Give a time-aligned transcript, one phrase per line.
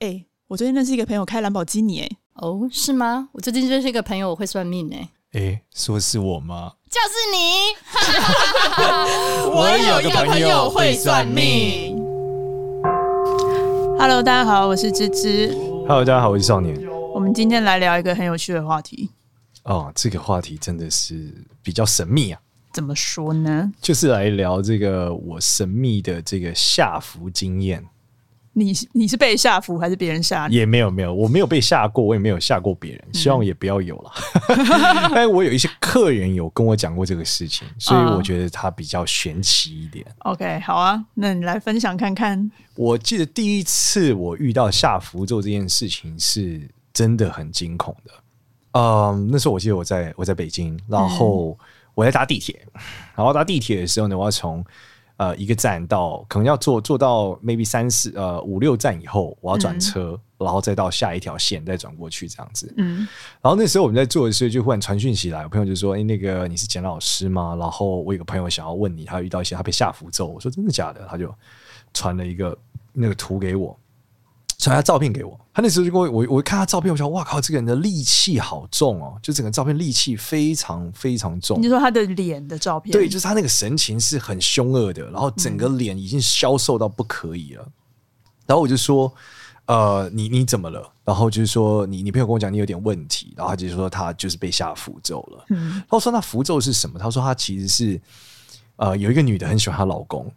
[0.00, 3.28] 哎、欸，我最近认识一个朋友开兰博基尼，哎，哦，是吗？
[3.34, 6.72] 我最近认识一个朋友，我会算命，哎，哎，说是我吗？
[6.88, 7.76] 就是你。
[9.52, 11.98] 我有一个朋友会算命。
[13.98, 15.54] Hello，大家好，我是芝芝。
[15.86, 16.82] Hello，大家好，我是少年。
[17.12, 19.10] 我们今天来聊一个很有趣的话题。
[19.64, 22.40] 哦，这个话题真的是比较神秘啊。
[22.72, 23.70] 怎么说呢？
[23.82, 27.84] 就是来聊这个我神秘的这个下符经验。
[28.52, 30.56] 你你是被吓服还是别人吓你？
[30.56, 34.12] 也没有没有，我没有被吓过，我也没有吓过别人，希望也不要有了。
[35.14, 40.04] 但我有一些客人有跟我讲过这个事情，所以我觉得它比较玄奇一点。
[40.20, 42.50] Uh, OK，好啊，那你来分享看看。
[42.74, 48.12] 我记得第一次我遇到下符咒这件事情是真的很惊恐的。
[48.72, 51.56] 嗯，那时候我记得我在我在北京，然后
[51.94, 52.60] 我在搭地铁，
[53.14, 54.64] 然后搭地铁的时候呢，我要从。
[55.20, 62.72] 呃，一个站到可能要坐坐到 maybe 三四呃五六站以后，我要转车，嗯，然后再到下一条线再转过去这样子。
[62.78, 63.06] 嗯，
[63.42, 71.30] 然后那时候我们在做的时候，就忽然传讯息来，我朋友就说：“哎，欸，那个你是简老师吗？”然后我有个朋友想要问你，他遇到一些他被下符咒，我说：“真的假的？”他就
[71.92, 72.56] 传了一个
[72.94, 73.78] 那个图给我。
[74.60, 81.58] 传他照片给我，他那时候就跟我，我我看他照片，我想哇靠，这个人的戾气好重哦，就整个照片戾气非常非常重。
[81.62, 82.92] 你说他的脸的照片？
[82.92, 87.64] 对，就是他那个神情是很凶恶的，然后整个脸已经消瘦到不可以了。
[87.64, 87.72] 嗯、
[88.48, 89.10] 然后我就说，
[89.64, 90.92] 呃，你你怎么了？
[91.06, 95.46] 然后就是说，你你朋友跟我讲你有点问题，然后他就说他就是被下符咒了。
[95.48, 96.98] 嗯，然后说那符咒是什么？
[96.98, 98.00] 他说他其实是
[98.76, 100.30] 呃有一个女的很喜欢她老公，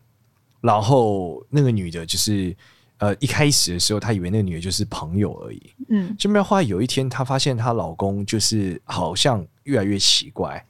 [0.62, 2.56] 然后那个女的就是。
[3.04, 5.74] 呃，一开始的时候，她以为那个女的就是朋友而已。
[5.90, 10.66] 嗯，就没有后来有一天，她发现她老公就是好像越来越奇怪，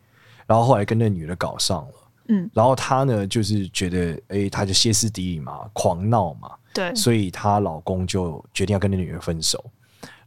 [0.48, 1.94] 然后后来跟那女的搞上了。
[2.30, 6.50] 嗯，然后她呢，就是觉得，哎、欸，她就歇斯底里嘛，狂闹嘛。
[6.74, 9.64] 对，所以她老公就决定要跟那女人分手。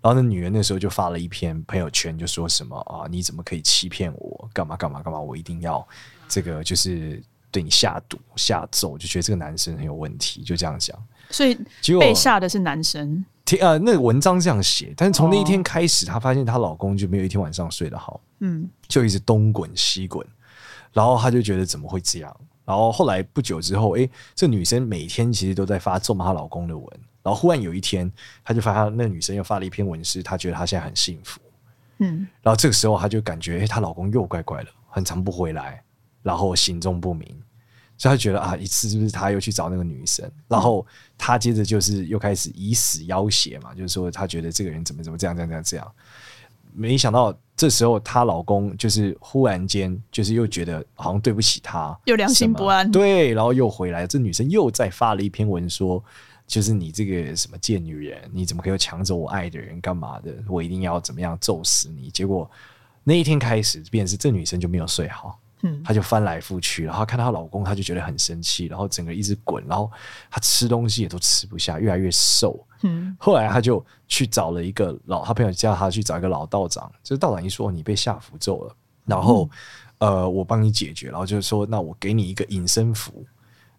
[0.00, 4.48] 然后那女人那时候就发了一篇朋友圈，就说什么啊，你怎么可以欺骗我？
[4.52, 5.18] 干嘛干嘛干嘛？
[5.18, 5.84] 我一定要
[6.28, 7.20] 这个，就是
[7.56, 10.94] 对你下毒下咒，就觉得这个男生很有问题，就这样讲。
[11.30, 11.58] 所以
[11.98, 13.24] 被吓的是男生。
[13.62, 20.26] 呃，那个文章这样写，但是从那一天开始，她发现她老公就没有一天晚上睡得好，嗯，就一直东滚西滚，
[20.92, 22.36] 然后她就觉得怎么会这样？
[22.66, 26.86] 然后后来不久之后，哎，这女生每天其实都在发咒骂她老公的文，
[27.22, 28.12] 然后忽然有一天，
[28.44, 31.40] 她就发现那女生又发了一篇文，是她觉得她现在很幸福，
[32.00, 35.82] 嗯，然后这个时候她就感觉，哎，她老公又怪怪的，很常不回来，
[36.22, 37.28] 然后行踪不明。
[37.98, 40.86] 所以他觉得啊，一次是不是他又去找那个女生，然后
[41.16, 45.92] 他接着就是又开始以死要挟嘛，就是说他觉得这个人怎么怎么这样这样这样这样，
[46.74, 56.04] 没想到这时候她老公就是忽然间就是又觉得好像对不起她，又良心不安，对，然后又回来，这女生又再发了一篇文说，
[56.46, 60.34] 就是你这个什么贱女人，你怎么可以抢走我爱的人干嘛的？
[60.46, 62.10] 我一定要怎么样揍死你！
[62.10, 62.50] 结果
[63.02, 65.40] 那一天开始，便是这女生就没有睡好。
[65.62, 69.90] 嗯，她就翻来覆去，然后看到她老公，她就觉得很生气，然后整个一直滚，然后
[70.30, 72.58] 她吃东西也都吃不下，越来越瘦。
[72.82, 78.74] 嗯，后来她就去找了一个老，她朋友叫她去找一个老道长，就是道长一说你被下符咒了，
[79.06, 79.48] 然后、
[79.98, 83.24] 嗯、呃我帮你解决，然后就是说那我给你一个隐身符，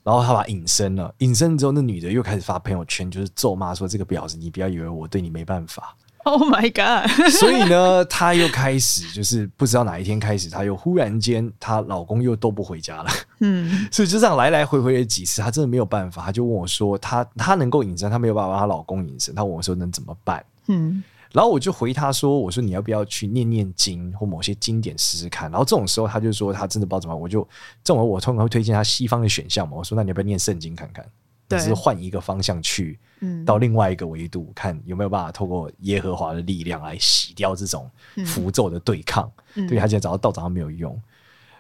[0.04, 5.96] 然后他把隐身了，隐身之后那女的又开始发朋友圈，就是咒骂说这个婊子，你不要以为我对你没办法。
[6.28, 7.10] Oh my god！
[7.32, 13.10] 所以呢，她又开始就是不知道哪一天开始，她又忽然间，她老公又都不回家了。
[13.40, 16.24] 嗯， 所以就这样来来回回了几次，她真的没有办法。
[16.26, 21.02] 她就问我说：“她她能够隐身，她没有办法帮她老公隐身。”她问我说：“能怎么办？”嗯，
[21.32, 27.22] 然后我就回她说：“我说你要不要去念念经或某些经典试试看？”然后这种时候，她就说她真的不知道怎么办。
[27.22, 27.42] 我就
[27.86, 29.78] 这种我通常会推荐她西方的选项嘛。
[29.78, 31.06] 我说：“那你要不要念圣经看看？”
[31.48, 37.90] 只是换一个方向去，嗯到另外一个维度，看有没有办法透过耶和华的力量来洗掉这种
[38.26, 39.32] 符咒的对抗。
[39.54, 41.00] 对，他现在找到道长没有用。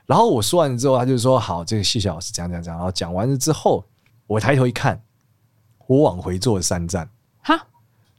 [0.05, 3.83] 然后我说完之后，他就说：“好，这个谢谢老师，这样这样这样。”然后讲完了之后，
[4.25, 5.01] 我抬头一看，
[5.85, 7.09] 我往回坐了三站。
[7.41, 7.67] 哈，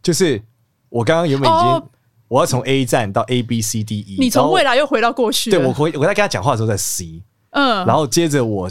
[0.03, 0.43] 就是
[0.89, 1.89] 我刚刚原本已经
[2.29, 5.51] 我要从 A 站到 A B C D E，你从未来又回到过去。
[5.51, 8.69] 对，我回我在跟他讲话的时候在 C，嗯，然后接着我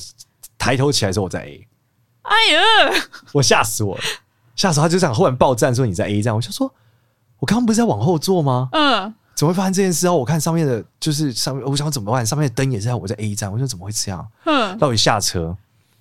[0.58, 1.68] 抬头起来的时候我在 A。
[2.28, 3.08] 哎呀！
[3.32, 4.04] 我吓死我了，
[4.56, 4.90] 吓死他！
[4.90, 6.74] 就这样忽然爆站说你在 A 站，我就说，
[7.40, 8.70] 我刚刚不是在往后坐吗？
[8.74, 10.08] 嗯，怎么会发生这件事？
[10.08, 12.26] 啊我看上面的，就是上面，我想怎么办？
[12.26, 14.28] 上面的灯也是在我在 A 站，我说怎么会这样？
[14.46, 15.56] 嗯，到我一下车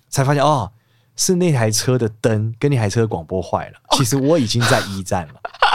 [0.09, 0.71] 才发现哦，
[1.15, 3.79] 是那台车的灯跟那台车的广播坏了。
[3.91, 5.33] 其实我已经在一站了。
[5.33, 5.66] 哦，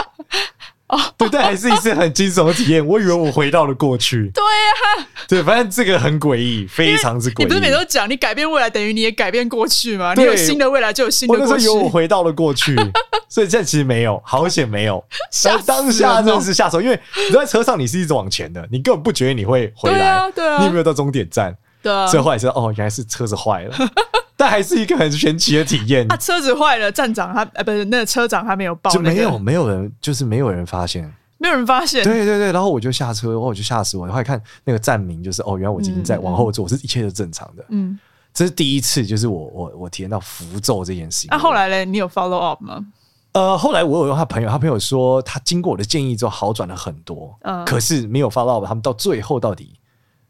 [1.17, 2.85] 对，但还是一次很惊悚的体验。
[2.85, 4.29] 我以为我回到了过去。
[4.33, 7.43] 对呀、啊，对，反正这个很诡异，非常之诡异。
[7.43, 10.13] 你不是每次都讲你改变未来等于你也改变过去吗？
[10.15, 11.51] 你有新的未来就有新的过去。
[11.51, 12.75] 我那时候以为我回到了过去，
[13.29, 15.03] 所以现在其实没有，好险没有。
[15.43, 16.99] 但当下真的是下手，因为
[17.29, 20.31] 你在车上你是一直往前的，你根本不觉得你会回来。
[20.35, 21.55] 对啊，你有没有到终点站？
[21.81, 23.75] 对啊，所以后来知道哦，原来是车子坏了。
[24.43, 26.05] 但还是一个很神奇的体验。
[26.05, 32.03] 他、啊、车子坏了，站长他呃不是那个车长他没有报、那个，就没有没有人，就是没有人发现，没有人发现。
[32.03, 34.05] 对对对，然后我就下车，然后我就吓死我。
[34.07, 37.63] 后来看那个站名，就是哦，原来我已经在往后坐，嗯、是一切都正常的。
[37.69, 37.97] 嗯，
[38.33, 41.29] 这是第一次，就是我我我体验到符咒这件事情。
[41.31, 41.85] 那、啊、后来呢？
[41.85, 42.85] 你有 follow up 吗？
[43.31, 47.33] 呃，后来我有用他朋友，他朋友说他经过我的建议之后好转了很多。
[47.43, 49.73] 嗯，可是没有 follow up，他们到最后到底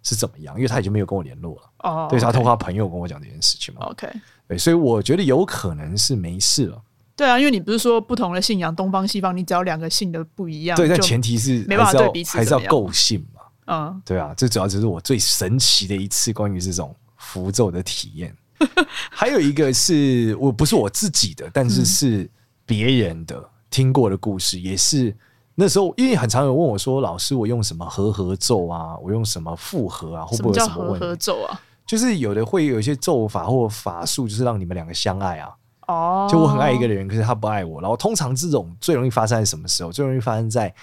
[0.04, 0.56] 是怎么样？
[0.56, 1.62] 因为他已经没有跟我联络了。
[1.80, 3.88] 哦，对，他通过他朋友跟我讲这件事情嘛。
[3.88, 4.08] OK。
[4.48, 6.80] 对，所以我觉得有可能是没事了。
[7.16, 13.42] 对啊，因为你不是说不同的信仰，东方西方，你只要两个信的不一样，对，但前提是没办法对彼此还是要够信嘛。
[13.68, 18.36] 嗯，对啊，这主要就是我最神奇的一次关于这种符咒的体验。
[19.12, 22.30] 还有一个是我不是我自己的，但是是
[22.66, 25.16] 别人的、嗯、听过的故事，也是
[25.56, 28.98] 那时候因为很常有人问我说：“老师，我用什么和合咒啊？
[29.02, 30.26] 我用什么复合啊？
[30.26, 31.62] 会不会有什么问题？”什么叫和合咒啊？
[31.86, 35.54] 就是有的会有一些咒法或法术，就是让你们两个相爱啊。
[35.88, 37.82] 哦，就我很爱一个人，可是他不爱我。
[37.82, 39.92] 然后通常这种最容易发生在什么时候？
[39.92, 40.74] 最容易发生在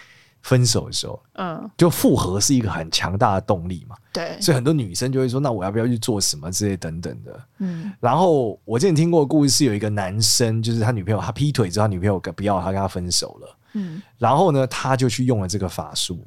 [0.42, 1.20] 分手的时候。
[1.34, 3.96] 嗯，就复合是一个很强大的动力嘛。
[4.12, 13.56] 对，所以很多女生就会说：“那我要不要去做什么之类等等的。”嗯，然后我之前听过的故事是有一个男生，就是他女朋友他劈腿之后，他女朋友不要他，跟他分手了。
[13.72, 16.26] 嗯，然后呢，他就去用了这个法术。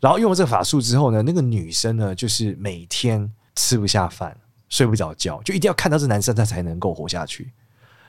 [0.00, 3.32] 然后用了这个法术之后呢，那个女生呢，就是每天。
[3.56, 4.36] 吃不下饭，
[4.68, 7.52] 睡不着觉，就一定要看到这男生，他才能够活下去。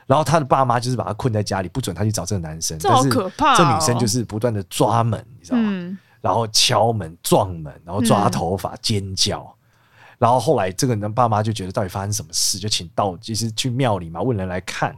[0.06, 2.76] 然后他的爸妈就是把他困在家里，不准他去找这个男生。
[2.80, 3.54] 这好可怕哦！
[3.56, 5.62] 但是这女生就是不断的抓门，你知道吗？
[5.68, 5.96] 嗯。
[6.20, 9.38] 然后敲门、撞门，然后抓头发、尖叫。
[9.42, 9.54] 嗯。
[10.18, 14.92] 然后后来这个人爸妈就觉得到底发生什么事，就请到就是去庙里嘛，问人来看。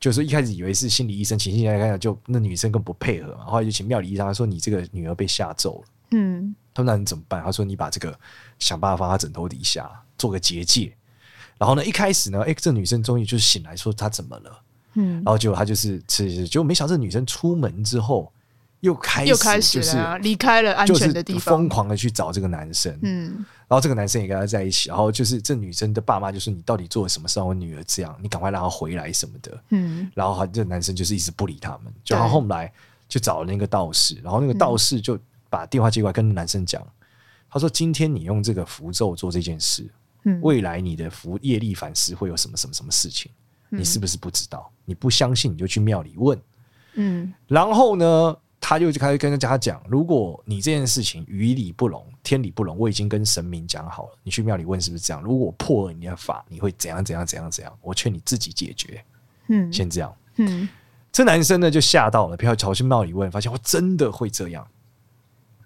[0.00, 5.88] 就是一开始以为是心理医生，请心理医生来看，就那女生更不配合嘛，后来就请庙里医生，他说你这个女儿被吓走了。
[6.10, 6.52] 嗯。
[6.72, 7.42] 他说那你怎么办？
[7.44, 8.18] 他说你把这个。
[8.60, 10.94] 想办法放她枕头底下做个结界，
[11.56, 14.62] 然后呢，一开始呢，哎、欸，这女生终于就是醒来，说她怎么了？
[14.96, 18.30] 嗯，然后结果她就是吃吃，结果没想到这女生出门之后
[18.80, 22.98] 又开始又开始就是离开了安全的地方，疯狂的去找这个男生。
[23.02, 28.16] 嗯，然后这个男生也跟他在一起，然后就是这女生的爸妈就说：“你到底做了什么事让我女儿这样？
[28.20, 32.72] 你赶快让她回来什么的。”嗯，然后这男生就是一直不理他们，就然后后来
[33.08, 35.18] 就找了那个道士，然后那个道士就
[35.48, 36.82] 把电话接过来跟男生讲。
[37.50, 39.86] 他说：“今天你用这个符咒做这件事，
[40.24, 43.30] 嗯，未来你的福业力反思会有什么什么什么事情？
[43.68, 44.70] 你是不是不知道？
[44.84, 46.40] 你不相信，你就去庙里问，
[46.94, 47.32] 嗯。
[47.46, 48.36] 然后呢，
[48.70, 55.22] 他就开始跟他讲：如果你这件事情于理不容，天理不容，我已经跟神明讲好了，你去庙里问是不是这样？
[55.22, 57.78] 如果破了你的法，你会怎样怎样怎样怎样？
[57.82, 59.04] 我劝你自己解决，
[59.48, 60.68] 嗯，先这样，嗯。
[61.12, 64.66] 这男生呢就吓到了，跑跑去庙里问，发现我真的会这样，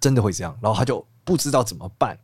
[0.01, 2.19] 真的会这样，然后他就。”不知道怎么办，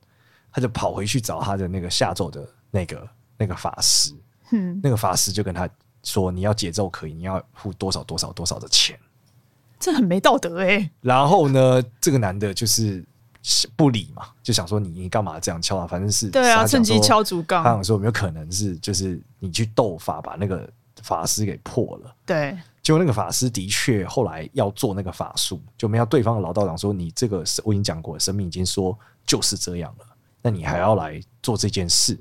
[0.53, 4.13] 他就跑回去找他的那个下咒的那个那个法师。
[4.51, 5.67] 嗯，那个法师就跟他
[6.03, 9.01] 说：“你要解咒可以，你要付多少多少多少的钱。”
[9.81, 10.91] 这很没道德哎、欸。
[11.01, 13.05] 然后呢，这个男的就是
[13.75, 15.87] 不理嘛，就想说你你干嘛这样敲啊？
[15.87, 17.65] 反正是对啊，趁机敲竹杠。
[17.65, 20.71] 他想说有没有可能是就是你去斗法把那个
[21.03, 22.15] 法师给破了？
[22.25, 22.57] 对。
[22.83, 30.07] 结果那个法师的确后来要做那个法术，就没有对方的老道长说：“你这个我已经讲过了，神明已经说就是这样了，
[30.41, 32.19] 那你还要来做这件事？”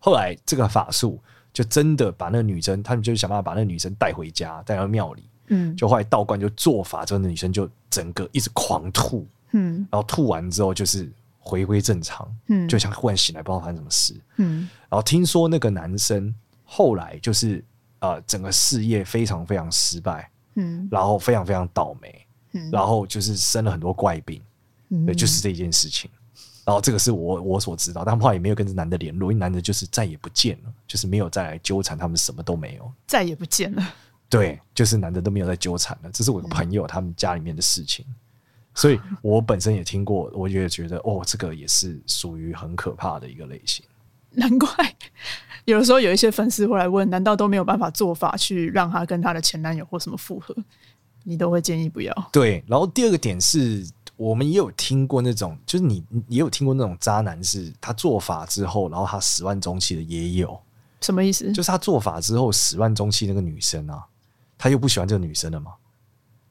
[0.00, 1.20] 后来这个法术
[1.52, 5.28] 就真的把那个女生，他们就想办法把那个女生带回家，带到庙里。
[5.50, 17.62] 嗯，就后来道观就做法之后，那女生就整个一直狂吐，嗯，然后吐完之后就是回归正常，嗯，就像忽然醒来，不知道发生什么事，嗯，然后听说那个男生后来就是。
[18.02, 24.40] 呃，整个事业非常非常失败，嗯，然后非常非常倒霉，嗯，然后就是生了很多怪病，
[24.88, 26.10] 嗯，对，就是这件事情。
[26.64, 33.86] 然后这个是我我所知道，但后来也没有跟这男的联络，因为男的就是再也不见了，就是没有再来纠缠，他们什么都没有，再也不见了。
[34.30, 36.10] 对，就是男的都没有在纠缠了。
[36.12, 38.06] 这是我的朋友他们家里面的事情，
[38.74, 43.84] 所以我本身也听过，我也觉得哦，这个也是属于很可怕的一个类型。
[44.30, 44.68] 难怪。
[45.64, 50.54] 有的时候有一些粉丝会来问，难道都没有办法做法去让他跟他的前男友或什么复合？
[51.24, 52.30] 你都会建议不要。
[52.32, 53.84] 对，然后第二个点是
[54.16, 60.58] 我们也有听过那种，就是你也有听过那种渣男，是他做法之后，然后他始乱终弃的也有。
[61.00, 61.50] 什么意思？
[61.52, 64.06] 就是他做法之后始乱终弃那个女生啊，
[64.60, 65.72] 他又不喜欢这个女生了吗？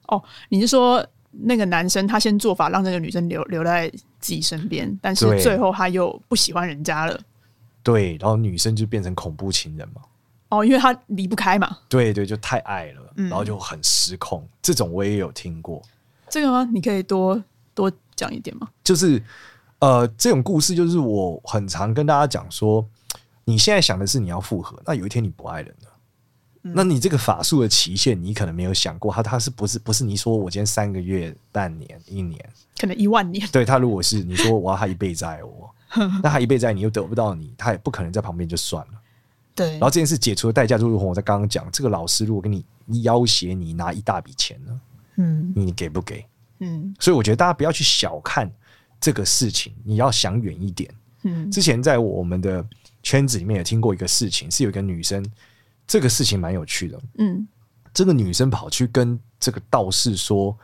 [0.07, 3.87] 哦，你是说那个男生他先做法让那个女生留留在
[4.19, 7.21] 自己身边，但是最后他又不喜欢人家了。
[7.83, 10.01] 对，然后女生就变成恐怖情人嘛。
[10.49, 11.77] 哦，因为他离不开嘛。
[11.87, 14.41] 对对，就太爱了，然后就很失控。
[14.41, 15.79] 嗯、这种我也有听过。
[16.27, 16.67] 这个吗？
[16.73, 17.39] 你可以多
[17.75, 18.67] 多讲一点吗？
[18.83, 19.21] 就是
[19.77, 22.83] 呃，这种故事就是我很常跟大家讲说，
[23.45, 25.91] 你现在想的是你要复合，那有一天你不爱人了。
[26.61, 32.37] 那你这个法术的期限，你可能没有想过，他他是不是不是你说我今天三个月、半年、一年，
[32.77, 33.47] 可能一万年？
[33.49, 35.73] 对，他如果是你说我要他一辈子爱我，
[36.21, 38.93] 那他一辈子爱你又得不到你，他也不可能在旁边就算了。
[39.55, 39.71] 对。
[39.71, 42.63] 然后这件事解除的代价，就如同我在刚刚讲，这个老师如果跟你
[43.03, 44.81] 要挟你拿一大笔钱呢，
[45.15, 46.25] 嗯，你给不给？
[46.59, 46.93] 嗯。
[46.99, 48.51] 所以我觉得大家不要去小看
[48.99, 50.93] 这个事情，你要想远一点。
[51.23, 51.49] 嗯。
[51.49, 52.65] 之前在我们的
[53.01, 55.25] 圈子里面也听过一个事情，是有一个女生。
[55.89, 57.47] 这个事情蛮有趣的，嗯，
[57.91, 60.55] 这个女生跑去跟这个道士说，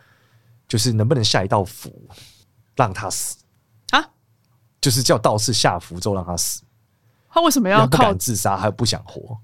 [0.67, 2.07] 就是能不能下一道符
[2.75, 3.37] 让他死
[3.89, 4.05] 啊？
[4.79, 6.61] 就是叫道士下符咒让他死。
[7.27, 9.35] 他为什么要不敢自杀，还不想活？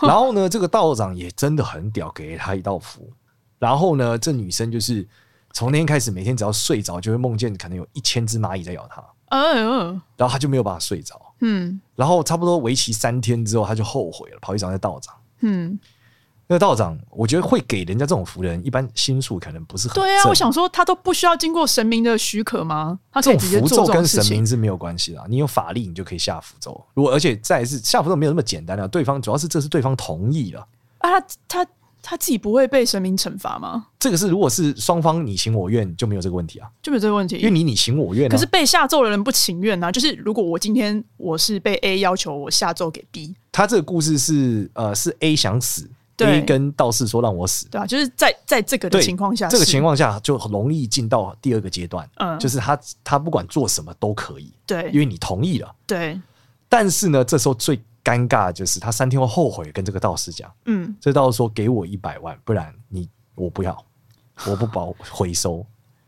[0.00, 3.12] 然后呢，这个道长也真的很屌，给了他一道符。
[3.58, 5.06] 然后呢，这女生就是
[5.52, 9.04] 从那天开始，每天只要睡着就会梦见可能有一千只蚂蚁在咬她。
[9.28, 11.33] 嗯，然后她就没有办法睡着。
[11.46, 15.14] 嗯，然后差不多为期三天之后，他就后悔了，跑去找那道长。
[15.40, 15.78] 嗯，
[16.46, 20.24] 那个道长，我觉得会给人家这种符的人，一般心术可能不是很对啊。
[20.26, 22.98] 我想说，他都不需要经过神明的许可吗？
[23.12, 26.82] 他这种符咒跟神明是没有关系的，你有法力，你就可以下符咒。
[26.94, 30.66] 如果而且再是下符咒没有那么简单的，对方主要是这是对方同意了
[30.98, 31.66] 啊，他他。
[32.06, 33.86] 他自己不会被神明惩罚吗？
[33.98, 38.30] 这个是，如果是双方你情我愿，就没有这个问题啊，就没有这个问题，因为你你情我愿啊。
[38.30, 56.20] 可是被下咒的人不情愿啊，就是如果我今天我是被 A 要求我下咒给 B，他这个故事是呃是 A 想死，A 跟道士说让我死，对啊，就是在在这个的情况下，这个情况下就很容易进到第二个阶段，嗯，就是他他不管做什么都可以，对，因为你同意了，对，
[56.68, 57.80] 但是呢，这时候最。
[58.04, 63.84] 尴尬就是他三天后后悔，跟这个道士讲，嗯，这道士说给我一百万，不然你我不要，
[64.46, 65.64] 我不保回收，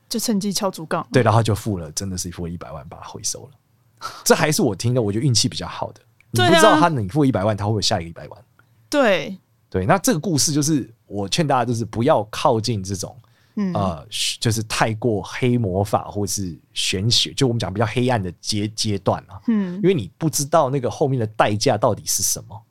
[0.08, 1.06] 就趁机敲竹杠。
[1.10, 4.10] 对，然后就付了，真的是付了一百万把它回收了。
[4.24, 6.00] 这还是我听的，我觉得运气比较好的。
[6.32, 8.44] 你不知道他你付一百万，他会不会下一个一百万？
[8.90, 9.38] 对
[9.70, 13.16] 对，那这个故事就是我劝大家，就是不要靠近这种。
[13.56, 14.06] 嗯、呃，
[14.38, 19.40] 就是太过黑魔法或是玄学，就我们讲比较黑暗的阶阶段啊。
[19.48, 22.62] 嗯，因为你不知道那个后面的代价到底是什么。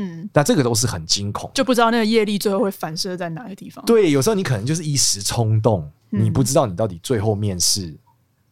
[0.00, 3.84] 嗯，那这个都是很惊恐，就不知道那个业力最后会反射在哪个地方。
[3.84, 7.98] 对，有时候你可能就是一时冲动，嗯、你不知道你到底最后面是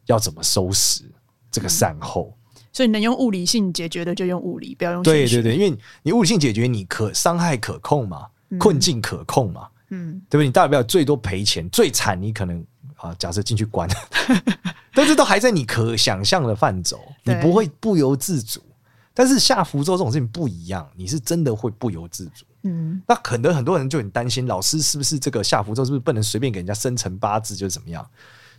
[0.07, 1.03] 要怎么收拾
[1.49, 2.33] 这个善后。
[2.53, 5.01] 嗯、所以能用物理性解决的就用物理，不要用。
[5.03, 8.27] 对对对，因为你物理性解决，你可伤害可控嘛，
[8.59, 9.69] 困境可控嘛。
[9.89, 10.45] 嗯嗯，对不对？
[10.45, 12.65] 你大不了最多赔钱，最惨你可能
[12.95, 13.89] 啊，假设进去关，
[14.93, 18.61] 但是都还在你可想象的范畴，你不会不由自主。
[19.13, 22.45] 但是下符咒这种事情不一样，你是真的会不由自主。
[22.63, 28.07] 嗯，那可能很多人就很担心，老师是不是这个下符咒是不是不能随便给人家生辰八字就怎么样？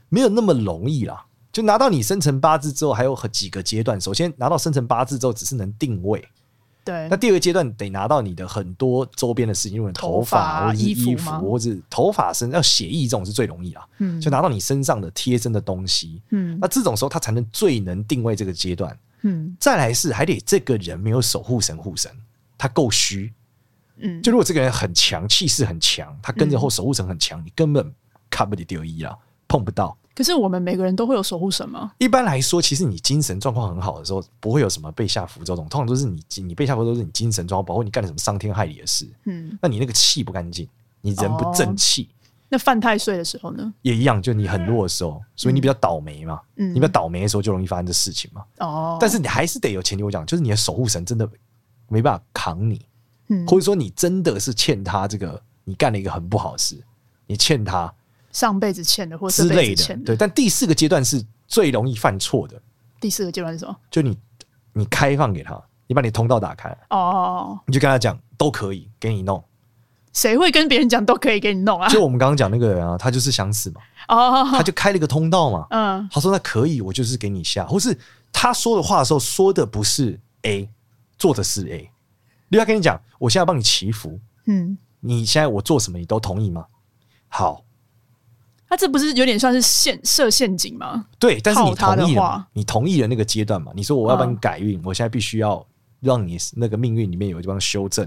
[0.08, 1.24] 没有那么容易啦。
[1.52, 4.00] 就拿到你生辰八字之后，还有几个阶段。
[4.00, 6.26] 首先拿到生辰八字之后，只是能定位。
[6.88, 13.86] 对，那第二个阶段得拿到你的很多周边的事情，因为头发或者衣服，或者头发身要血液这种是最容易啦。
[13.98, 16.22] 嗯，就拿到你身上的贴身的东西。
[16.30, 18.98] 嗯，那这种时候他才能最能定位这个阶段。
[19.20, 22.10] 嗯，再来是还得这个人没有守护神护神，
[22.56, 23.30] 他够虚。
[23.98, 27.92] 嗯，就如果这个人很强，气势很强，他跟着后守护神很强，你根本
[28.30, 29.14] 看不得丢一了，
[29.46, 29.94] 碰不到。
[30.18, 31.92] 可是我们每个人都会有守护神吗？
[31.98, 39.08] 一般来说，其实你精神状况很好的时候，不会有什么被下符咒这种，通常都是你你被下符咒都是你精神状况，包括你干了什么伤天害理的事。
[39.26, 40.68] 嗯，那你那个气不干净，
[41.02, 42.08] 你人不正气。
[42.10, 43.72] 哦，那犯太岁的时候呢？
[43.82, 46.40] 也一样，就你很弱的时候，所以你比较倒霉嘛。
[46.56, 48.44] 嗯，你比较倒霉的时候就容易发生这事情嘛。
[48.58, 51.30] 哦，但是你还是得有前提，我讲就是你的守护神真的
[51.86, 52.84] 没办法扛你，
[53.28, 56.76] 嗯，或者说你真的是欠他这个，你干了一个很不好的事，
[57.28, 57.94] 你欠他。
[58.38, 60.16] 上辈子欠的，或是之类的，对。
[60.16, 62.60] 但第四个阶段是最容易犯错的。
[63.00, 63.76] 第四个阶段是什么？
[63.90, 64.16] 就你，
[64.72, 69.42] 你开放给他，你把你通道打开，哦，你就跟他讲都可以给你弄。
[70.12, 71.88] 谁会跟别人讲都可以给你弄啊？
[71.88, 77.98] 就我们刚刚讲那个人啊，他就是想死嘛，哦，他就开了一个通道嘛，嗯，他说那可以，我就是给你下，或是
[78.32, 80.70] 他说的话的时候说的不是 A，
[81.18, 81.90] 做的是 A。
[82.50, 84.16] 另外跟你讲，我现在帮你祈福，
[84.46, 86.64] 嗯，你现在我做什么你都同意吗？
[87.26, 87.64] 好。
[88.68, 91.06] 他这不是有点算是陷设陷阱吗？
[91.18, 93.72] 对，但是你同意了，你同意了那个阶段嘛？
[93.74, 95.64] 你说我要帮你改运，我现在必须要
[96.00, 98.06] 让你那个命运里面有一方修正，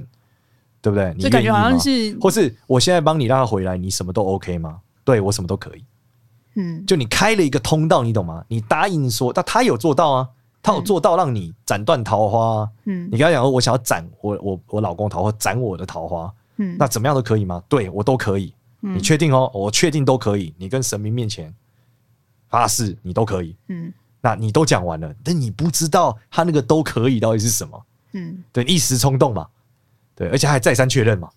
[0.81, 1.13] 对不对？
[1.17, 4.79] 你感觉好像是，或是我现在帮你让他回来，你什么都 OK 吗？
[5.03, 5.83] 对，我什么都可以。
[6.55, 8.43] 嗯，就你开了一个通道，你懂吗？
[8.47, 10.29] 你答应说，但他有做到啊，
[10.61, 12.69] 他有做到让你斩断桃花。
[12.85, 16.31] 嗯，你跟他讲说，我想要斩我我我老公桃花，斩我的桃花。
[16.57, 17.63] 嗯，那怎么样都可以吗？
[17.67, 18.53] 对我都可以。
[18.81, 19.49] 你确定哦？
[19.53, 20.53] 我确定都可以。
[20.57, 21.53] 你跟神明面前
[22.49, 23.55] 发誓，你都可以。
[23.67, 27.85] 嗯，那你都讲完了，但你不知道他那个都可以到底是什么？
[28.13, 29.47] 嗯，对，一时冲动嘛。
[30.15, 31.29] 对，而且还再三确认嘛。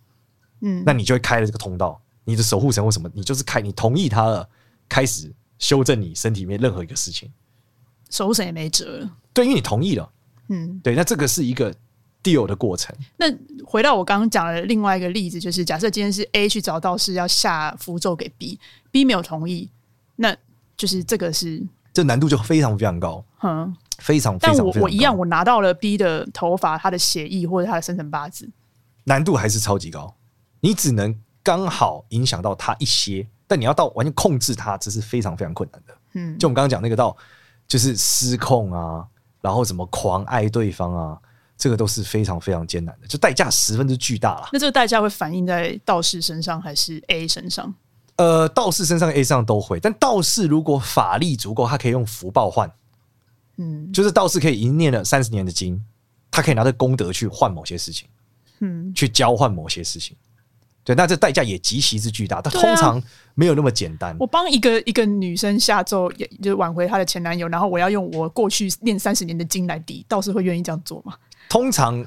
[0.60, 2.00] 嗯，那你就会开了这个通道。
[2.24, 4.48] 你的守护神或什么，你就是开，你同意他了，
[4.88, 7.30] 开始修正你身体里面任何一个事情。
[8.10, 9.16] 守护神也没辙了。
[9.32, 10.10] 对，因为你同意了。
[10.48, 11.74] 嗯，对，那这个是一个
[12.24, 12.92] deal 的过程。
[13.18, 13.26] 那
[13.64, 19.70] 回到我刚刚讲的另外一个例子，就是假设今天是 A 去找道士要下符咒给 B，B 没有同意，
[20.16, 20.34] 那
[20.76, 21.62] 就是这个是
[21.92, 23.24] 这难度就非常非常高。
[23.42, 28.50] 嗯，非常非常，但我我一样，我拿到了 B 的头发、他的血液或者他的生辰八字，
[29.04, 30.16] 难度还是超级高。
[30.60, 35.94] 你只能刚好影响到他一些，但你要到完全控制他，这是非常非常困难的。
[36.14, 37.14] 嗯，就我们刚刚讲那个到，
[37.68, 39.06] 就是失控啊，
[39.42, 41.18] 然后怎么狂爱对方啊。
[41.56, 44.48] 这个都是非常非常艰难的，就代价十分之巨大了。
[44.52, 47.72] 那这个代价会反映在道士身上还是 A 身上？
[48.16, 49.80] 呃，道士身上、A 身上都会。
[49.80, 52.70] 但道士如果法力足够，他可以用福报换。
[53.56, 55.80] 嗯，就是道士可以已经念了三十年的经，
[56.30, 58.08] 他可以拿着功德去换某些事情，
[58.60, 60.16] 嗯，去交换某些事情。
[60.82, 62.42] 对，那这代价也极其之巨大。
[62.42, 63.02] 但通常
[63.34, 64.12] 没有那么简单。
[64.12, 71.14] 啊、我帮一个一个女生下咒，也就挽回她的前男友，然后我要用我过去念三十年的经来抵，道士会愿意这样做吗？
[71.48, 72.04] 通常，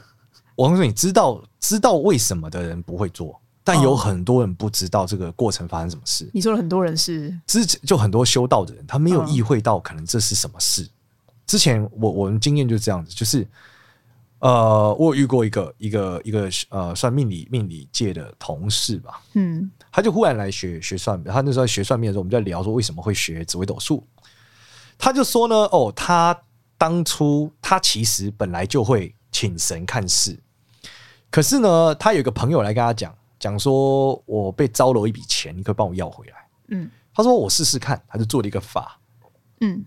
[0.56, 6.26] 我跟你说，你知道知道为什么的人不会做，但有很多人不知道这个过程发生什么事。
[6.26, 10.84] 哦、你说了很多人是之前就很多修道的人，他没有意会到可能这是什么事。
[10.84, 13.48] 哦、之前我我们经验就是这样子，就是
[14.40, 24.06] 呃，我有遇过一个一个一个呃，算命理命理界的同事吧，嗯，他就忽然来学学算命，他那时候学算命的时候，我们在聊说为什么会学紫微斗数，
[24.98, 26.38] 他就说呢，哦，他
[26.78, 29.14] 当初他其实本来就会。
[29.38, 30.36] 请神看事，
[31.30, 36.48] 可是呢，他有一个朋友来跟他讲，讲说我被招了一笔钱，你可以帮我要回来。
[36.70, 39.00] 嗯，他说我试试看，他就做了一个法。
[39.62, 39.86] 嗯，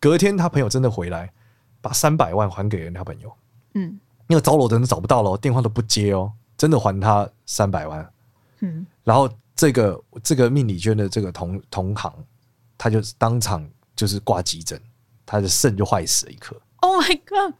[0.00, 1.32] 隔天他朋友真的回来，
[1.80, 3.32] 把三百万还给了他朋友。
[3.74, 8.12] 嗯，那个招楼的人找不到了，电话都不接哦，真的还他三百万。
[8.62, 12.12] 嗯，然后这个这个命理圈的这个同同行，
[12.76, 14.82] 他就当场就是挂急诊，
[15.24, 16.60] 他的肾就坏死了一颗。
[16.78, 17.54] Oh my god！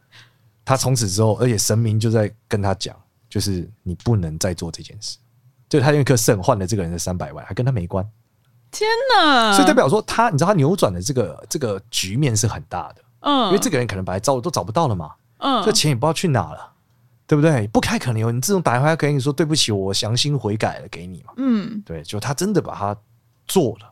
[0.69, 2.95] 他从此之后，而且神明就在跟他讲，
[3.27, 5.17] 就是你不能再做这件事。
[5.67, 8.07] 就他用一颗肾换了这个人的三百万，还跟他没关。
[8.69, 9.51] 天哪！
[9.51, 13.01] 所以代表说他，你知道他扭转的这个这个局面是很大的。
[13.21, 15.11] 嗯，因为这个人可能本来招都找不到了嘛。
[15.39, 16.71] 嗯，这钱也不知道去哪了，
[17.25, 17.65] 对不对？
[17.69, 21.33] 不开可能有你这种打电话给你说对不起，我详心悔改了给你嘛。
[21.37, 22.95] 嗯，对，就他真的把他
[23.47, 23.91] 做了，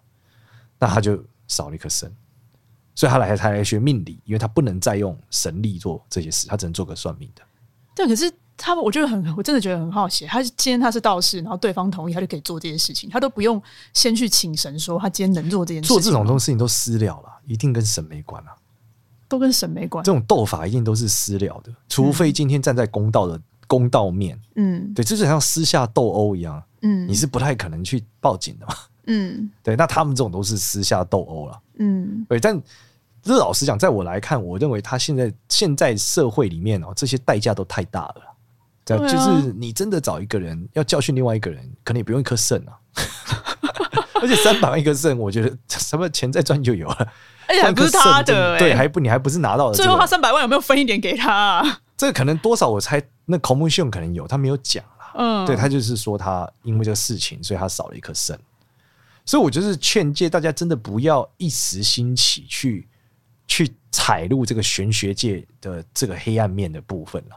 [0.78, 2.16] 那他就少了一颗肾。
[2.98, 7.44] 所以他来，他来学命理，因为他不能再用神力做这些事，他只能做个算命的。
[7.94, 10.26] 对，可是他，我觉得很，我真的觉得很好奇。
[10.26, 13.62] 他今天他是道士，然后对方同意，他就可以做这些事情，他都不用
[13.94, 15.96] 先去请神说他今天能做这件事情。
[15.96, 18.56] 做这种东西，事情都私了了，一定跟神没关啊，
[19.28, 20.04] 都跟神没关。
[20.04, 24.40] 这种斗法一定都是私了的，除非今天站在公道的公道面。
[24.56, 26.64] 嗯，对，就是像私下斗殴一样。
[26.82, 28.74] 嗯，你是不太可能去报警的嘛。
[29.06, 31.62] 嗯，对，那他们这种都是私下斗殴了。
[31.78, 32.60] 嗯，对，但。
[33.28, 38.22] 这老实讲，在我来看，我认为他现在现在社会里面哦，这些代价都太大了。
[38.86, 42.74] 对，就是你真的找一个人要教训另外一个人，可能也不用一颗肾啊。
[44.22, 47.08] 而且三百万一颗肾，我觉得 什么钱再赚就有了。
[47.48, 49.74] 而且还不是他的，对，还不你还不是拿到了。
[49.74, 51.82] 最后他三百万有没有分一点给他？
[51.96, 55.12] 这个可能多少，我猜那孔孟秀可能有，他没有讲啦。
[55.16, 58.40] 嗯，对他就是说他因为这个事情，所以他少了一颗肾。
[59.26, 62.88] 所以我就是劝诫大家，真的不要一时兴起去。
[63.48, 67.36] 去踩入这个玄学界的这个黑暗面的部分了，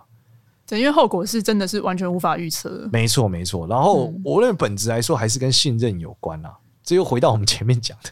[0.67, 2.89] 对，因为后果是真的是完全无法预测。
[2.93, 3.67] 没错，没错。
[3.67, 6.55] 然后我认为本质来说，还是跟信任有关啊。
[6.83, 8.11] 这又回到我们前面讲的，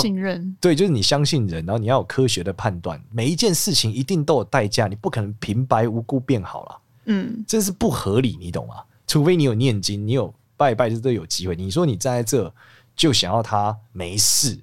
[0.00, 0.56] 信任。
[0.60, 6.80] 对，就是你相信人，然后你要有科学的判断，每一件事情一定都有代价，你不可能平白无故变好了。
[7.06, 8.76] 嗯，这是不合理，你懂吗？
[9.06, 11.54] 除非你有念经，你有拜拜，就都有机会。
[11.54, 12.50] 你说你站在这，
[12.96, 14.58] 就想要他没事。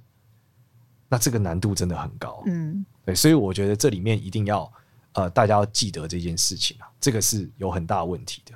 [1.11, 4.71] 那这个难度真的很高，嗯，对，所以我觉得这里面一定要，
[5.11, 8.53] 呃，大家要记得这件事情啊，这个是有很大问题的，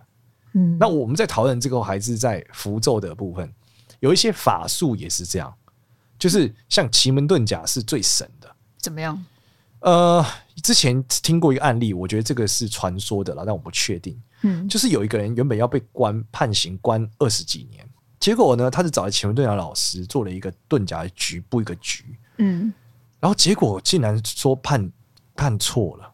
[0.54, 0.78] 嗯。
[0.80, 3.54] 那我们在讨论这个还是在符咒的部分，
[4.00, 5.54] 有一些法术也是这样，
[6.18, 9.22] 就是像奇门遁甲是最神的，怎么样？
[9.82, 10.26] 呃，
[10.64, 17.86] 之前听过一个案例，我觉得这个是传说的了，但我不确定，嗯，就是有一个人原本要被关判刑关二十几年。
[18.18, 22.74] 结果呢，他是找了奇门遁甲老师做了一个遁甲的局布一个局，嗯，
[23.20, 24.92] 然后结果竟然说判
[25.36, 26.14] 判错了，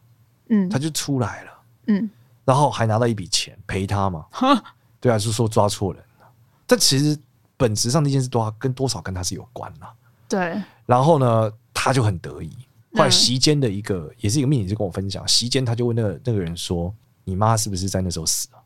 [0.50, 1.52] 嗯，他就出来了，
[1.88, 2.10] 嗯，
[2.46, 4.64] 然后还拿到一笔钱赔他嘛，哈，
[5.00, 6.28] 对啊，就是说抓错人了，
[6.66, 7.18] 但其实
[7.58, 9.94] 本质上那件事多跟多少跟他是有关啦，
[10.28, 12.52] 对，然后呢，他就很得意。
[12.94, 18.60] 后来席间的一个、嗯、也是一个秘书就跟我分享，席间他就问那个那个人说：“你妈是不是在那时候死了？”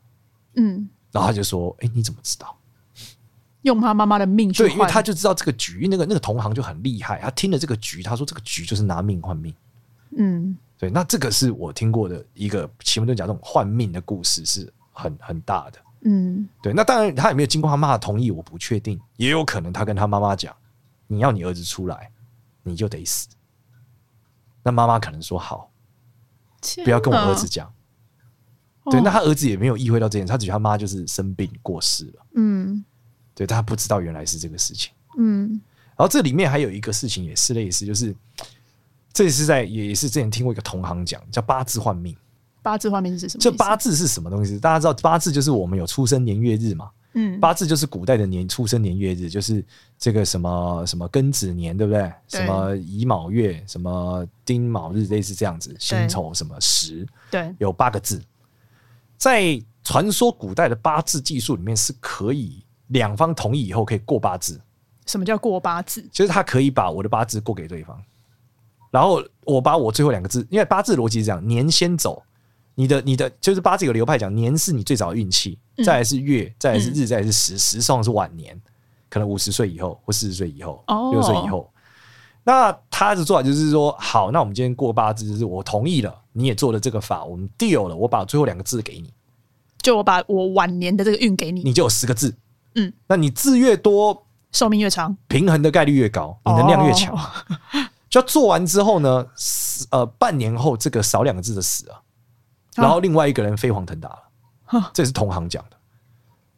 [0.58, 2.55] 嗯，然后他就说：“哎、欸，你怎么知道？
[3.66, 4.70] 用他妈妈的命去换？
[4.70, 9.54] 对，因为他就知道这个局，那个那个同行就很厉害，他听了这个局，他说这个局就是拿命换命。
[10.16, 15.78] 嗯，对，那这个是我听过的一个奇门遁甲这种换命的故事，是很很大的。
[16.02, 20.54] 嗯，对，那当然他有没有经过他妈的同意，我不确定，也有可能他跟他妈妈讲：
[21.06, 22.10] 你要你儿子出来，
[22.62, 23.28] 你就得死。”
[24.62, 25.70] 那妈妈可能说好，
[26.84, 27.72] 不要跟我儿子讲。
[28.90, 32.26] 对，那他儿子也没有意会到这件事，他觉得他妈就是生病过世了。
[32.34, 32.84] 嗯，
[33.36, 34.90] 对，他不知道原来是这个事情。
[35.18, 35.50] 嗯，
[35.96, 38.12] 然后这里面还有一个事情也是类似，就是
[39.12, 42.16] 这也是在也是之前听过一个同行讲，叫八字换命。
[42.62, 43.40] 八字换命是什么？
[43.40, 44.58] 这八字是什么东西？
[44.58, 46.90] 大家知道八字就是我们有出生年月日嘛。
[47.18, 49.64] 嗯，八字就是古代的年出生年月日，就是
[49.98, 52.02] 这个什么什么庚子年，对不对？
[52.28, 55.74] 对什么乙卯月，什么丁卯日，类似这样子。
[55.78, 57.06] 辛丑什么时？
[57.30, 58.22] 对，有八个字。
[59.16, 64.60] 在传说古代的八字技术里面，是可以两方同意以后可以过八字。
[65.06, 66.04] 什么叫过八字？
[66.10, 67.96] 就是他可以把我的八字过给对方，
[68.90, 72.22] 然后我把我最后两个字，因为八字逻辑是这样：年先走。
[72.74, 78.60] 你的你的就是八字有流派讲，年是你最早的运气，再来是月，再来是日，再来是时，时上是晚年，
[79.08, 81.72] 可能五十岁以后或四十岁以后，六十岁以后。
[82.44, 89.10] 那他的做法就是说，好，那我们今天过八字，就是我同意了，你也做了这个法，我们 deal 了，我把最后两个字给你，
[89.78, 92.36] 就我把我晚年的这个运给你，你就有十个字，
[92.76, 97.18] 嗯，那你字越多，寿命越长，平衡的概率越高，你能量越强。
[98.08, 99.26] 就做完之后呢，
[99.90, 102.00] 呃，半年后这个少两个字的死啊。
[102.76, 105.76] 然后另外一个人飞黄腾达了，这也是同行讲的。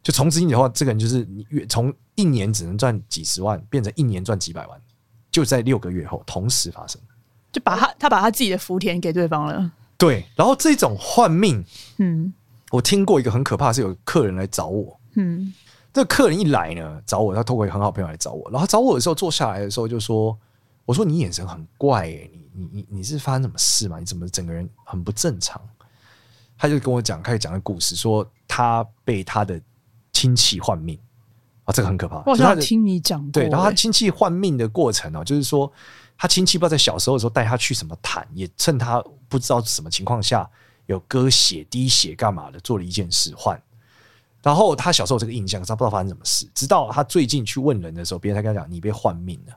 [0.03, 4.81] 就从此以后，这个人就是你月从一年只能赚几十万，变成一年赚几百万，
[5.31, 7.01] 就在六个月后同时发生。
[7.51, 9.71] 就把他他把他自己的福田给对方了。
[9.97, 11.63] 对，然后这种换命，
[11.97, 12.33] 嗯，
[12.71, 15.53] 我听过一个很可怕，是有客人来找我，嗯，
[15.99, 20.37] 这个客人一来呢，找我，他透过一个很好朋友来找我，然后找我的时候坐下来的时候就说
[20.87, 23.99] ：“我说你眼神很怪，欸，你你你你是发生什么事吗？
[23.99, 25.61] 你怎么整个人很不正常？”
[26.57, 29.59] 他就跟我讲，开始讲的故事，说他被他的
[30.13, 30.97] 亲戚换命
[31.65, 32.15] 啊，这个很可怕。
[32.19, 35.69] 我好像听你讲过，对，然后他亲戚换命的过程哦，就是说
[36.17, 40.49] 他亲戚不知道在小时候的时候带他去什么坛，也趁他不知道什么情况下
[40.85, 43.61] 有割血滴血干嘛的，做了一件事换。
[44.41, 49.53] 然后他小时候这个印象，他不知道发生什么事，直到他最近去问人的时候，别人才跟他讲，你被换命了。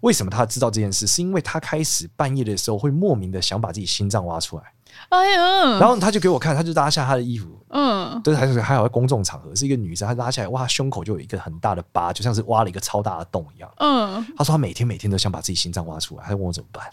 [0.00, 1.06] 为什么他知道这件事？
[1.06, 4.64] 是因为他开始半夜的时候会莫名的想把自己心脏挖出来。
[5.08, 5.78] 哎呀！
[5.78, 13.70] 然后他就给我看，他就拉下他的衣服，嗯，就是还是还好在公众场合，是一个女生，她拉下来，哇，胸口就有一个很大的疤，就像是挖了一个超大的洞一样。
[13.78, 16.84] 嗯，他说他每天每天都想把自己心脏挖出来，他就问我怎么办。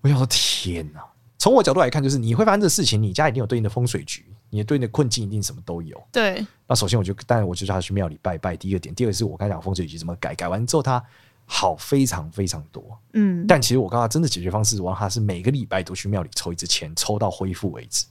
[0.00, 1.00] 我想说天哪！
[1.38, 6.00] 从我角度来看，就是你会发生这事情，你家一定有对应的风水局，你的对应的困境一定什么都有。
[6.12, 6.46] 对。
[6.66, 8.56] 那首先我就，当然我就叫他去庙里拜拜。
[8.56, 11.02] 第一个点，第二个是我刚才讲风水局怎么改，改完之后他
[11.46, 12.98] 好非常非常多。
[13.14, 18.06] 嗯，但其实我刚刚真的解决方式，我让他是每个礼拜都去庙里抽一支签，抽到恢复为止。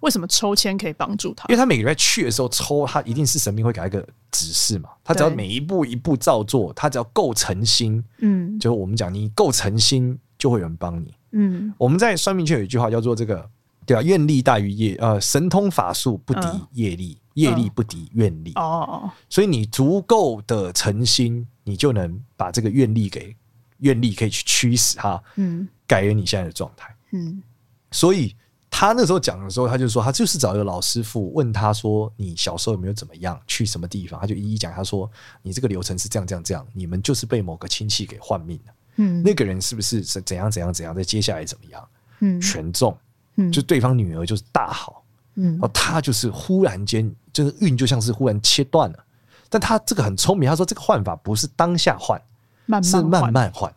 [0.00, 1.44] 为什么抽签可以帮助他？
[1.48, 4.00] 因为他每个礼拜去的时候抽，他一定是神明会给他一个
[4.30, 4.88] 指示嘛。
[5.04, 11.14] 他只要每一步一步照做，他只要够诚心，嗯，就是我们讲你够诚心，就会有人帮你。
[11.32, 13.46] 嗯，我们在算命圈有一句话叫做这个，
[13.90, 18.52] 对啊，愿力大于业，呃，神通法术不敌业力，业力不敌愿力。
[18.54, 23.34] 哦，所以你足够的诚心，你就能把这个愿力给
[23.78, 27.42] 愿力可以去驱使它，嗯，改变你现在的状态，嗯，
[27.90, 28.36] 所以。
[28.72, 33.38] 他那时候讲的时候，他就说他就是找一个老师傅问他说：“你小时候有没有怎么样？
[33.48, 34.72] 去什么地方？”他就一一讲。
[34.72, 35.10] 他说
[35.42, 38.72] ：“你这个流程是这样这样这样，你们就是被某个亲戚给换命了。
[38.98, 40.94] 嗯，那个人是不是是怎样怎样怎样？
[40.94, 41.88] 在接下来怎么样？
[42.20, 42.96] 嗯，全中。
[43.40, 45.04] 嗯，就对方女儿就是大好。
[45.34, 49.04] 嗯，然后他就是忽然间，就是运就像是忽然切断了。
[49.48, 52.20] 但他这个很聪明，他说这个换法不是当下换，
[52.66, 53.72] 慢慢是慢慢换。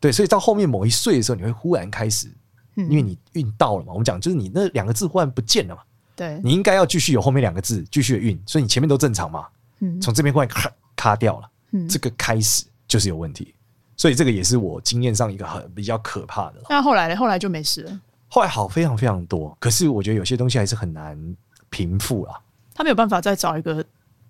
[0.00, 2.30] 对，所以到后面某一岁的时候，你会忽然开始。”
[2.74, 5.82] 因为你运到了嘛，我们讲就是你那两个字忽然不见了嘛，
[6.16, 9.46] 对，你应该要继续有后面两个字继续的运，所以你前面都正常嘛，
[9.80, 13.54] 嗯，从这边忽然卡卡掉了，嗯，这个开始就是有问题，
[13.94, 16.62] 所以这个也是我经验上一个很比较可怕的。
[16.70, 17.16] 那后来呢？
[17.16, 18.00] 后来就没事了，
[18.34, 21.36] 后来好非常非常多，可是我觉得有些东西还是很难
[21.68, 22.32] 平复了。
[22.74, 23.84] 他没有办法再找一个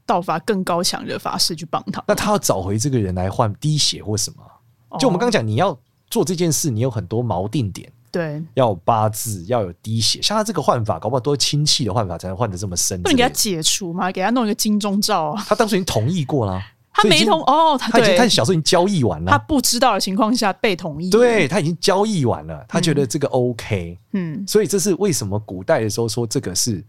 [0.04, 2.02] 道法更高强的法师去帮他。
[2.08, 4.98] 那他要找回这个人来换滴血或什么？
[4.98, 5.78] 就我们刚刚讲，你要
[6.10, 7.92] 做这件事，你有很多锚定点。
[8.10, 13.00] 对，要有八字，要有滴血，像他这个换法，搞不好都是亲戚的换法才能换得这么深。
[13.02, 14.10] 不能给他解除吗？
[14.10, 15.44] 给他弄一个金钟罩啊！
[15.46, 16.60] 他当时已经同意过了，
[16.92, 26.84] 他没同哦，他已经他小时候已经交易完了，他不知道的情况下被同意，对，他已经交易完了，他觉得这个 OK，嗯，所以这是为什么古代的时候说这个是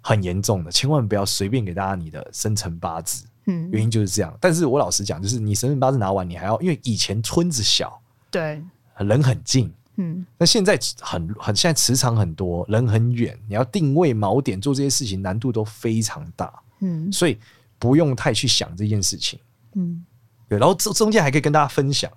[0.00, 4.36] 很严重的，千万不要随便给大家你的生辰八字，嗯，原因就是这样。
[4.40, 8.62] 但是我老实讲，就是你生辰八字拿完，你还要因为以前村子小，对，
[8.98, 9.72] 人很近。
[9.96, 17.38] 嗯，那现在很很现在磁场很多，人很远，你要定位锚点做这些事情难度都非常大，嗯，所以
[17.84, 19.38] 不用太去想这件事情，
[19.74, 20.02] 嗯，
[20.48, 20.58] 对。
[20.58, 22.10] 然后中中间还可以跟大家分享，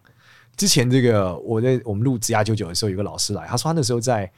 [0.55, 4.31] 之前这个我在我们录职涯九九的时候，有个老师来，他说他那时候在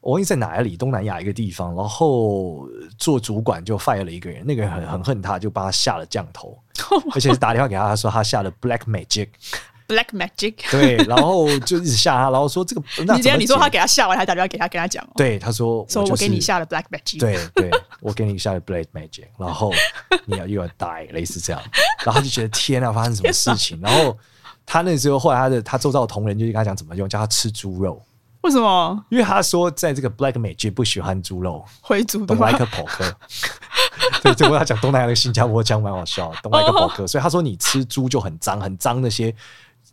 [0.00, 6.56] 我忘记在哪里东南亚一个地方，然后做主管就 fire 了一个人，那个人很很恨他，就帮他下了降头，
[7.12, 9.30] 而且是打电话给他，他说他下了 black magic。
[9.86, 12.82] Black Magic，对，然后就一直吓他，然后说这个，
[13.14, 17.70] 你这样你说他给他吓完，还打电话给他跟他讲，对，他说，说我给你下了 Black Magic，对对，
[18.00, 19.72] 我给你下了 Black Magic， 然后
[20.24, 21.62] 你要又要 die，类似这样，
[22.04, 23.80] 然后他就觉得天啊，发生什么事情？
[23.80, 24.16] 然后
[24.64, 28.02] 他那时候后来他的他周遭的同仁就跟他讲怎么用，叫他吃猪肉，
[28.40, 29.04] 为什么？
[29.08, 33.04] 因为他说在这个 Black Magic 不喜欢猪肉，回族的东来克普克，
[34.22, 39.32] 对，就跟他讲东南亚的新加坡腔蛮好笑，东来克普克，所以他说你吃猪就很脏，很脏那些。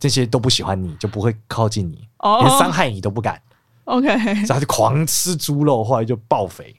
[0.04, 3.42] 这些都不喜欢你，就不会靠近你，oh, 连伤害你都不敢。
[3.86, 6.76] OK，所以他就狂吃猪肉，后来就爆肥。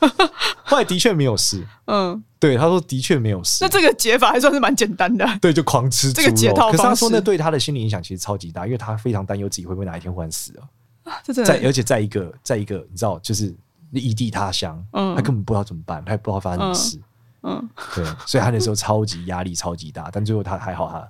[0.62, 1.66] 后来的确没有事。
[1.86, 3.64] 嗯，对，他说的确没有事。
[3.64, 5.26] 那这个解法还算是蛮简单的。
[5.40, 6.26] 对，就狂吃猪肉。
[6.26, 6.70] 这个解套。
[6.70, 11.32] 可是他说那对他的心理影响其实超级大，因为他非常担忧自己会不会哪一天忽然死了。
[11.32, 13.56] 在而且在一个在一个你知道，就是
[13.90, 17.00] 异地他乡，嗯，他根本不知道怎么办，他也不知道发生什么事。
[17.42, 21.08] 嗯，对，所以他那时候超级压力超级大，但最后他还好，他。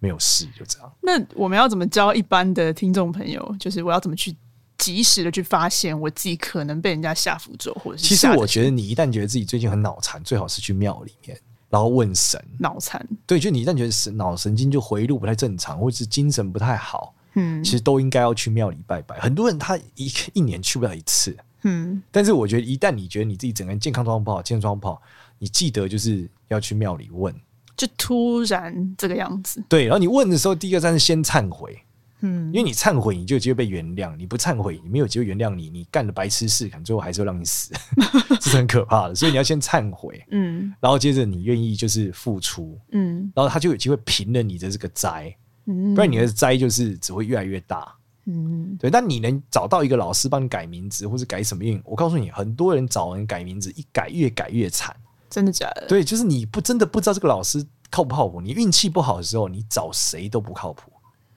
[0.00, 0.92] 没有事，就这样。
[1.00, 3.56] 那我们要怎么教一般的听众朋友？
[3.58, 4.34] 就是我要怎么去
[4.76, 11.36] 及时的去发现我自己可能被人家下符咒，或者是其实我觉得你一旦觉得自己最近很脑残，最好是去庙里面，
[11.68, 12.40] 然后问神。
[12.58, 13.04] 脑残？
[13.26, 19.18] 对，就你一旦觉得神脑神经就回路不太正常，或者是精神不太好，嗯，其实都应该要去庙里拜拜。
[19.18, 25.02] 很多人他一一年去不了一次，嗯，但是我觉得一旦你觉得你自己整个人健康状况不好，健康状况不好，
[25.40, 27.34] 你记得就是要去庙里问。
[27.78, 29.84] 就突然这个样子，对。
[29.84, 31.78] 然后你问的时候，第一个站是先忏悔，
[32.20, 35.70] 嗯，因为你忏悔，你就有机会被原谅；你不忏悔，你没有机会原谅你。
[35.70, 37.72] 你干的白痴事，可能最后还是会让你死，
[38.40, 39.14] 这是很可怕的。
[39.14, 45.32] 所以你要先忏悔，嗯，然后接着你愿意就是付出，嗯，然后他就有机会平了你的这个灾，
[45.66, 47.94] 嗯，不然你的灾就是只会越来越大，
[48.26, 48.90] 嗯，对。
[48.90, 54.96] 但你能找到一个老师帮你改名字，或是改什么运，我告诉你，很多人找人改名字，一改越改越惨，
[55.30, 55.86] 真的假的？
[55.88, 57.66] 对，就是你不真的不知道这个老师。
[57.90, 58.38] 靠不靠谱？
[58.38, 60.92] 你运气不好的时候，你找谁都不靠谱。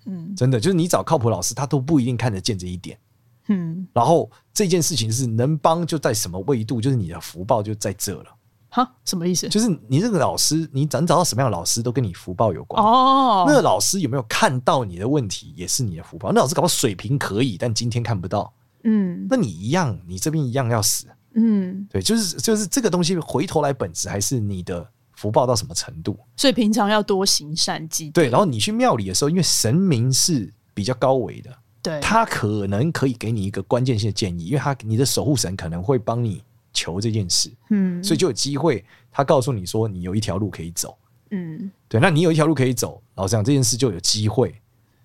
[0.06, 3.00] 嗯，真的就是你找靠谱老师，他都不一定看得见这一点。
[3.48, 8.26] 嗯，然后这件事情是能帮就在什么维度，就是你的福报就在这了。
[8.68, 9.48] 哈，什么意思？
[9.48, 12.84] 就是你这个老师，你找找到什么样的老师，都跟你福报有关。
[12.84, 16.34] 哦，那个老师有没有看到你的问题，也是你的福报。
[16.34, 18.54] 那老师搞不好水平可以，但今天看不到。
[18.84, 21.08] 嗯，那你一样，你这边一样要死。
[21.34, 24.88] 嗯，对，就是就是这个东西回头来本质还是你的。
[25.14, 26.18] 福报到什么程度？
[26.36, 28.24] 所以平常要多行善积德。
[28.24, 40.98] 对，然后你去庙里的时候，因为神明是比较高维的，对，他可能可以给你一个关键性的建议，因为他你的守护神可能会帮你求这件事，嗯，所以就有机会，他告诉你说你有一条路可以走，
[41.30, 44.50] 嗯，对，那你有一条路可以走，然后这样这件事就有机会，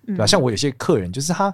[0.07, 0.25] 对吧？
[0.25, 1.53] 嗯，像我有些客人，就是他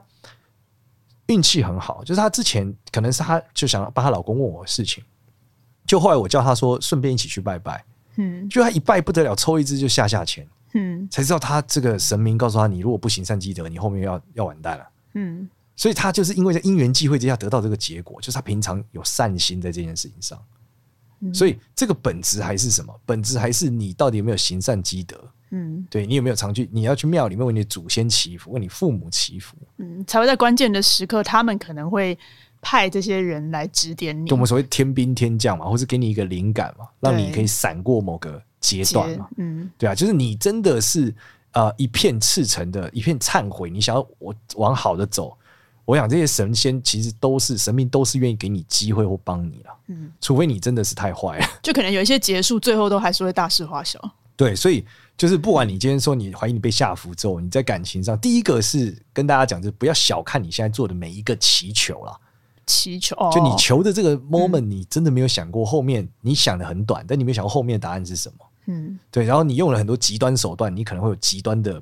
[1.27, 5.03] 运气很好，就是她之前可能是她就想帮她老公问我的事情，
[5.86, 7.83] 就后来我叫她说顺便一起去拜拜。
[8.15, 20.39] 嗯，就她一拜不得了，抽一支就下下签，嗯，才知道她这个神明告诉她，你如果不行善积德，你后面要要完蛋了，嗯，所以她就是因为在因缘际会之下得到这个结果，就是她平常有善心在这件事情上，
[21.21, 22.93] 嗯，所以这个本质还是什么？
[23.05, 25.17] 本质还是你到底有没有行善积德？
[25.53, 26.67] 嗯，对你有没有常去？
[26.71, 32.17] 你要去庙里面为你的祖先祈福，为你父母祈福，嗯，才会在关键的时刻，他们可能会。
[32.65, 39.27] 派这些人来指点你，就我们所谓天兵天将嘛，或是给你一个灵感嘛，让你可以闪过某个阶段嘛。
[39.35, 41.13] 嗯，对啊，就是你真的是
[41.51, 45.37] 呃一片赤诚的一片忏悔，你想要我往好的走，
[45.83, 49.77] 我想这些神仙其实都是神明，都是愿意给你机会或帮你了。
[49.87, 53.99] 嗯，除非你真的是太坏了，就可能有一些结束，最后都还是会大事化小。
[54.43, 62.19] 对，所以就是不管你今天说你怀疑你被下符咒，你在感情上，第一个是跟大家讲，就是不要小看你现在做的每一个祈求了。
[62.65, 68.45] 祈求，就你求的这个 moment，你真的没有想过后面，你想的很短，但你没有想过后面的答案是什么？
[68.65, 71.82] 嗯，对，然后你用了很多极端手段，你可能会有极端的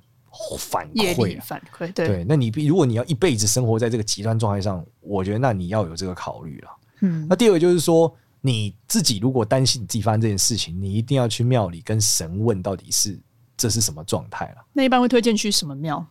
[0.59, 6.69] 反馈、啊，反馈，对，对，那你如果你要一辈子生活在这个极端状态上，我觉得那你要有这个考虑了。
[7.01, 13.19] 嗯，那第二个就是说，你自己如果担心你自己发生这件事情，你一定要去庙里跟神问到底是
[13.55, 14.65] 这是什么状态了。
[14.73, 16.05] 那一般会推荐去什么庙？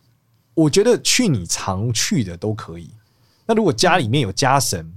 [0.53, 2.89] 我觉得去你常去的都可以。
[3.45, 4.93] 那如果家里面有家神，嗯、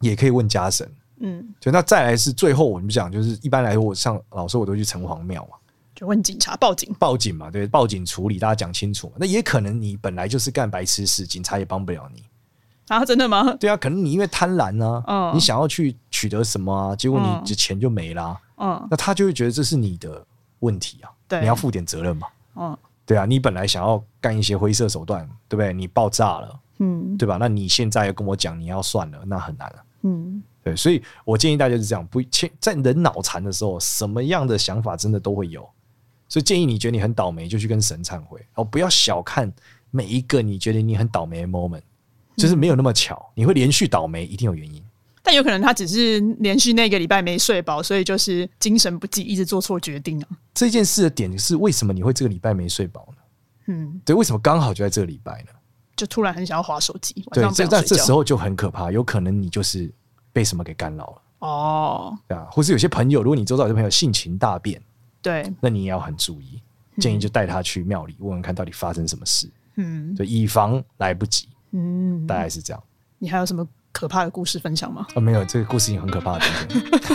[0.00, 0.88] 也可以问家神。
[1.20, 1.70] 嗯，就。
[1.70, 5.56] 那再来是最后我们讲，就是一般来说，我上老师我都去城隍庙嘛，
[5.94, 9.14] 就问警察报警，报警嘛，对，报警处理，大家讲清楚嘛。
[9.18, 12.24] 那也可能你本来就是干白痴事，警察也帮不了你
[12.88, 13.04] 啊？
[13.04, 13.54] 真的吗？
[13.54, 20.24] 对啊，可能你因为贪婪呢、啊，嗯，你想要去取得什么啊，结果你的钱就没啦、啊，嗯，那他就会觉得这是你的
[20.60, 22.76] 问题啊，对，你要负点责任嘛，嗯。
[23.04, 25.72] 对啊，你本来想要干一些灰色手段，对不对？
[25.72, 27.36] 你爆炸了，嗯，对吧？
[27.38, 30.74] 那你现在要跟我讲你要算了，那很难了，嗯，对。
[30.76, 32.22] 所以我建议大家是这样，不，
[32.60, 35.68] 在人脑残的时候，什么样的想法真的都会有。
[36.28, 39.52] 所以建议你觉得你很倒霉，就去跟神忏悔，哦，不要小看
[39.90, 41.82] 每一个你觉得你很倒霉的 moment，
[42.42, 44.82] 就是没有那么巧，你会连续倒霉，一定有原因。
[45.22, 50.28] 但有可能他只是连续那个礼拜没睡饱，所以就是精神不济，一直做错决定啊。
[50.52, 53.22] 这件事的点是为什么你会这个礼拜没睡饱呢？
[53.68, 55.52] 嗯，对，为什么刚好就在这个礼拜呢？
[55.94, 59.88] 就突然很想要划手机，对，这在这时候就很可怕，有可能你就是
[60.32, 64.82] 被什么给干扰了哦，对啊，或是有些朋友，如果你周遭有些朋友性情大变，
[65.20, 66.60] 对，那你也要很注意，
[66.98, 72.82] 建议就带他去庙里问问看到底发生什么事，嗯，就，以防来不及，嗯，大概是这样。
[73.18, 75.06] 你还有什么可怕的故事分享吗？
[75.14, 76.44] 啊，没有，这个故事已经很可怕了，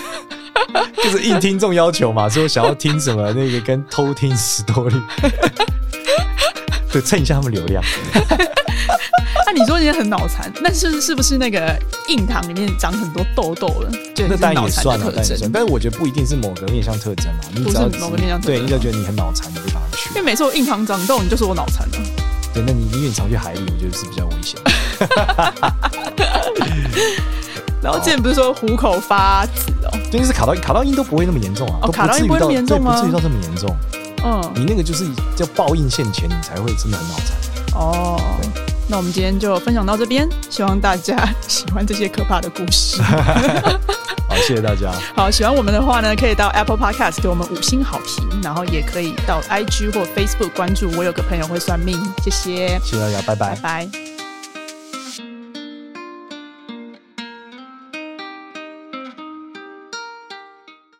[1.04, 4.96] 就是应听众要求嘛，说想要听什么那个跟偷听史多利，
[6.92, 7.84] 对，蹭一下他们流量。
[9.46, 11.74] 那、啊、你说你很脑残，那是是不是那个
[12.10, 13.92] 印堂里面长很多痘痘了？
[14.14, 17.40] 就那当然也算了，当然也算，但是我觉得不一定是某个面相特征嘛。
[17.54, 20.10] 你只要不是某个面相特征，对，你只要觉得你很脑残，你就把它去。
[20.10, 21.98] 因为每次我印堂长痘，你就说我脑残了。
[22.58, 24.60] 对，那你宁愿藏去海里，我觉得是比较危险。
[27.84, 32.96] 然后之前不是说虎口发紫哦，就是卡到卡到音都不会那么严重啊，哦，卡到阴不会那么严重吗？
[32.96, 33.78] 不至于到这么严重。
[34.24, 37.38] 嗯，你那个就是叫报应现前，你才会真的很脑残。
[37.80, 38.20] 哦，
[38.90, 43.02] 那我们今天就分享到这边，希望大家喜欢这些可怕的故事。
[44.30, 44.92] 好，谢谢大家。
[45.16, 50.90] 好，喜欢我们的话呢，可以到 Apple Podcast 给我们五星好评，然后也可以到 IG 或 Facebook 关注。
[50.98, 54.17] 我有个朋友会算命，谢谢，谢谢大家，拜拜，拜拜。